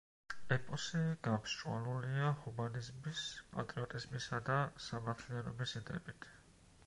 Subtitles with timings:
[0.53, 4.55] ეპოსი გამსჭვალულია ჰუმანიზმის, პატრიოტიზმისა და
[4.89, 6.29] სამართლიანობის იდეებით.